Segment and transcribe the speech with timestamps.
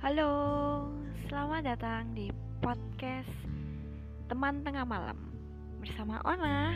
[0.00, 0.32] Halo,
[1.28, 2.32] selamat datang di
[2.64, 3.28] podcast
[4.32, 5.28] Teman Tengah Malam
[5.84, 6.72] bersama Ona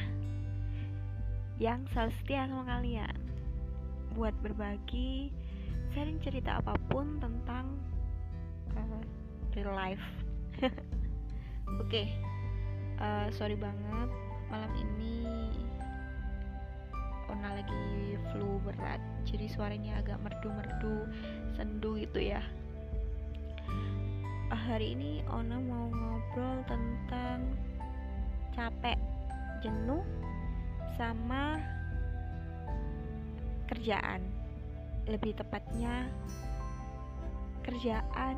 [1.56, 3.16] yang selalu setia sama kalian
[4.12, 5.32] buat berbagi
[5.96, 7.72] sharing cerita apa pun tentang
[8.76, 9.00] uh,
[9.56, 10.04] real life.
[10.60, 10.68] Oke,
[11.88, 12.06] okay.
[13.00, 14.12] uh, sorry banget
[14.52, 15.48] malam ini
[17.28, 21.08] Ona lagi flu berat, jadi suaranya agak merdu-merdu,
[21.56, 22.40] sendu gitu ya
[24.68, 27.56] hari ini Ona mau ngobrol tentang
[28.52, 29.00] capek,
[29.64, 30.04] jenuh,
[31.00, 31.56] sama
[33.64, 34.20] kerjaan.
[35.08, 36.12] Lebih tepatnya
[37.64, 38.36] kerjaan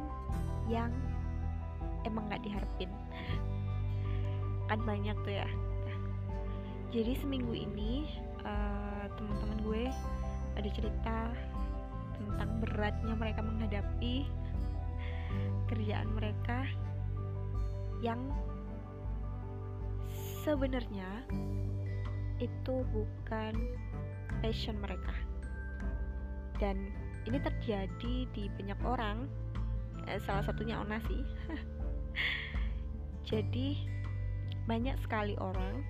[0.71, 0.95] yang
[2.07, 2.95] emang gak diharapin.
[4.71, 5.51] kan banyak tuh ya.
[6.95, 8.07] jadi seminggu ini
[8.45, 9.85] uh, teman-teman gue
[10.57, 11.19] ada cerita
[12.17, 14.29] tentang beratnya mereka menghadapi
[15.71, 16.67] kerjaan mereka
[18.03, 18.19] yang
[20.43, 21.25] sebenarnya
[22.41, 23.55] itu bukan
[24.41, 25.13] passion mereka.
[26.57, 26.93] Dan
[27.29, 29.29] ini terjadi di banyak orang
[30.09, 31.23] eh, salah satunya Ona sih.
[33.31, 33.79] Jadi
[34.65, 35.85] banyak sekali orang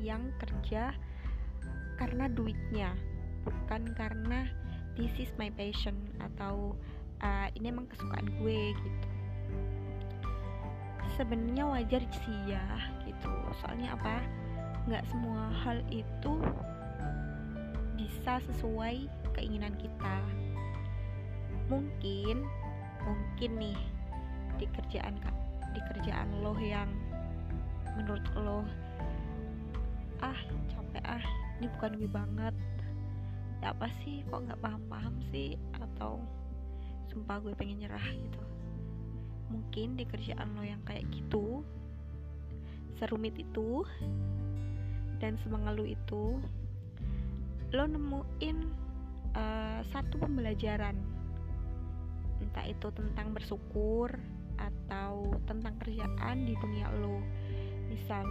[0.00, 0.96] yang kerja
[2.00, 2.96] karena duitnya
[3.44, 4.48] bukan karena
[4.96, 6.72] this is my passion atau
[7.20, 9.08] uh, ini emang kesukaan gue gitu.
[11.20, 12.64] Sebenarnya wajar sih ya
[13.04, 13.32] gitu.
[13.60, 14.24] Soalnya apa?
[14.88, 16.40] Nggak semua hal itu
[18.00, 19.04] bisa sesuai
[19.36, 20.16] keinginan kita.
[21.68, 22.48] Mungkin
[23.04, 23.78] mungkin nih
[24.56, 25.16] di kerjaan
[25.72, 26.88] di kerjaan lo yang
[27.96, 28.60] menurut lo
[30.20, 30.36] ah
[30.68, 31.24] capek ah
[31.60, 32.56] ini bukan gue banget.
[33.60, 35.60] Ya apa sih kok nggak paham-paham sih?
[35.76, 36.24] Atau
[37.12, 38.42] sumpah gue pengen nyerah gitu.
[39.52, 41.60] Mungkin di kerjaan lo yang kayak gitu
[42.96, 43.80] serumit itu
[45.20, 46.36] dan semangat lo itu
[47.72, 48.56] lo nemuin
[49.36, 50.96] uh, satu pembelajaran.
[52.40, 54.16] Entah itu tentang bersyukur
[54.56, 57.20] atau tentang kerjaan di dunia lo.
[57.92, 58.24] Misal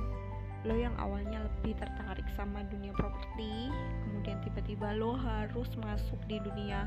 [0.68, 3.72] lo yang awalnya lebih tertarik sama dunia properti
[4.04, 6.84] kemudian tiba-tiba lo harus masuk di dunia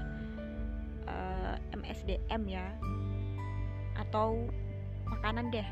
[1.08, 2.66] uh, eh, MSDM ya
[3.96, 4.48] atau
[5.08, 5.68] makanan deh.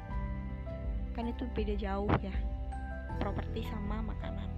[1.17, 2.33] Kan itu beda jauh ya
[3.19, 4.49] properti sama makanan.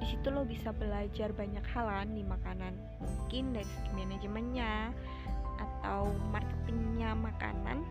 [0.00, 4.90] Di situ lo bisa belajar banyak halan di makanan mungkin dari segi manajemennya
[5.62, 7.86] atau marketingnya makanan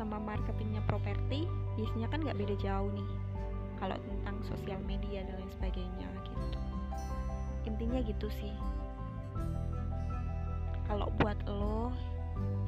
[0.00, 1.44] sama marketingnya properti
[1.76, 3.08] biasanya kan nggak beda jauh nih
[3.76, 6.58] kalau tentang sosial media dan lain sebagainya gitu.
[7.68, 8.54] Intinya gitu sih.
[10.88, 11.92] Kalau buat lo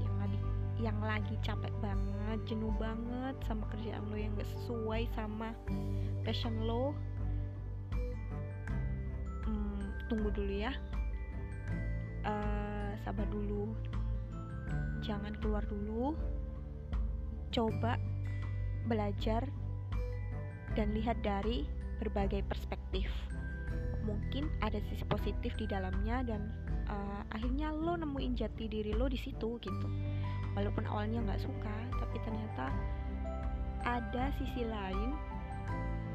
[0.04, 0.38] yang lagi
[0.78, 5.56] yang lagi capek banget jenuh banget sama kerjaan lo yang gak sesuai sama
[6.26, 6.92] passion lo
[9.48, 9.80] hmm,
[10.12, 10.72] tunggu dulu ya.
[12.28, 13.72] Uh, sabar dulu.
[15.00, 16.12] Jangan keluar dulu.
[17.48, 17.96] Coba
[18.88, 19.44] belajar
[20.74, 21.68] dan lihat dari
[22.00, 23.06] berbagai perspektif.
[24.08, 26.48] Mungkin ada sisi positif di dalamnya dan
[26.88, 29.88] uh, akhirnya lo nemuin jati diri lo di situ gitu.
[30.56, 32.72] Walaupun awalnya nggak suka tapi ternyata
[33.84, 35.14] ada sisi lain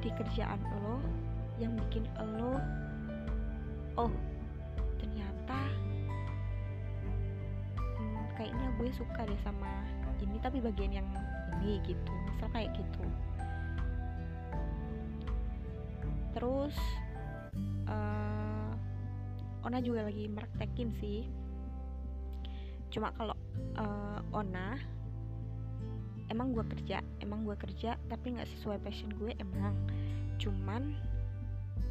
[0.01, 1.00] di kerjaan lo
[1.61, 2.57] yang bikin lo
[3.95, 4.11] oh
[8.44, 9.72] kayaknya gue suka deh sama
[10.20, 11.08] ini tapi bagian yang
[11.64, 13.04] ini gitu misal kayak gitu.
[16.36, 16.76] Terus
[17.88, 18.72] uh,
[19.64, 21.24] Ona juga lagi meraktekin sih.
[22.92, 23.32] Cuma kalau
[23.80, 24.76] uh, Ona
[26.28, 29.72] emang gue kerja emang gue kerja tapi nggak sesuai passion gue emang.
[30.36, 31.00] Cuman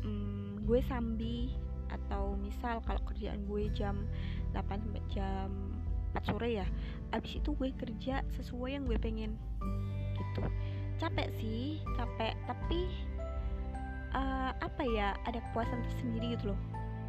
[0.05, 1.57] um, gue sambi
[1.89, 4.05] atau misal kalau kerjaan gue jam
[4.53, 5.49] 8 sampai jam
[6.13, 6.67] 4 sore ya.
[7.13, 9.37] Abis itu gue kerja sesuai yang gue pengen.
[10.17, 10.41] Gitu.
[11.01, 12.37] Capek sih capek.
[12.47, 12.81] Tapi
[14.13, 16.61] uh, apa ya ada kepuasan tersendiri gitu loh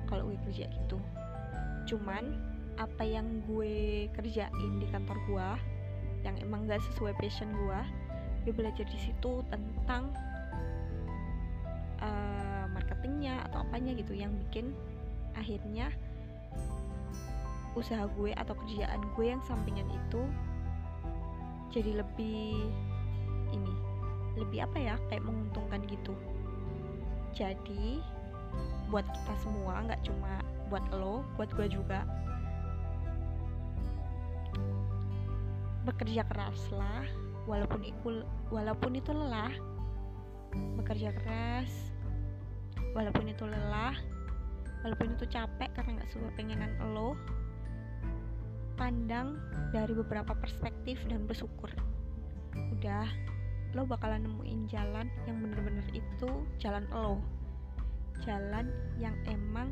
[0.08, 0.98] kalau gue kerja gitu.
[1.88, 5.50] Cuman apa yang gue kerjain di kantor gue
[6.26, 7.80] yang emang gak sesuai passion gue
[8.44, 10.12] gue belajar di situ tentang
[12.04, 14.76] uh, marketingnya atau apanya gitu yang bikin
[15.38, 15.92] akhirnya
[17.74, 20.22] usaha gue atau kerjaan gue yang sampingan itu
[21.74, 22.70] jadi lebih
[23.50, 23.74] ini
[24.38, 26.14] lebih apa ya kayak menguntungkan gitu.
[27.34, 28.02] Jadi
[28.90, 30.38] buat kita semua nggak cuma
[30.70, 32.06] buat lo buat gue juga
[35.84, 37.04] bekerja keraslah
[37.50, 38.24] walaupun itu
[38.54, 39.52] walaupun itu lelah
[40.80, 41.92] bekerja keras
[42.94, 43.98] walaupun itu lelah
[44.86, 47.18] walaupun itu capek karena nggak suka pengenan lo
[48.84, 49.40] pandang
[49.72, 51.72] dari beberapa perspektif dan bersyukur.
[52.52, 53.08] Udah
[53.72, 57.24] lo bakalan nemuin jalan yang bener-bener itu jalan lo.
[58.28, 58.68] Jalan
[59.00, 59.72] yang emang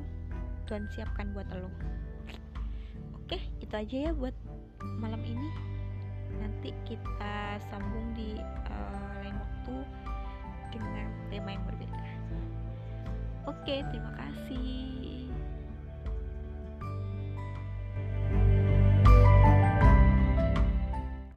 [0.64, 1.68] Tuhan siapkan buat lo.
[3.20, 4.34] Oke itu aja ya buat
[4.80, 5.52] malam ini.
[6.40, 8.40] Nanti kita sambung di
[8.72, 9.76] uh, lain waktu
[10.72, 12.00] dengan tema yang berbeda.
[13.44, 15.01] Oke terima kasih